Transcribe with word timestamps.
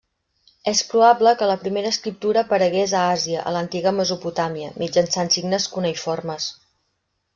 És 0.69 0.79
probable 0.93 1.33
que 1.41 1.49
la 1.51 1.57
primera 1.65 1.91
escriptura 1.95 2.43
aparegués 2.49 2.95
a 2.99 3.03
Àsia 3.17 3.43
a 3.51 3.53
l'antiga 3.57 3.93
Mesopotàmia, 3.99 4.73
mitjançant 4.85 5.31
signes 5.37 5.69
cuneïformes. 5.77 6.49